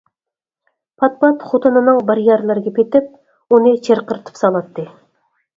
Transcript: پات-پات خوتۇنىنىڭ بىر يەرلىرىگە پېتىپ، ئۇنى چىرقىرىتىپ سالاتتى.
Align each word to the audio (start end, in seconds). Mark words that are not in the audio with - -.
پات-پات 1.01 1.43
خوتۇنىنىڭ 1.49 2.01
بىر 2.09 2.21
يەرلىرىگە 2.29 2.73
پېتىپ، 2.79 3.15
ئۇنى 3.57 3.75
چىرقىرىتىپ 3.89 4.41
سالاتتى. 4.45 4.89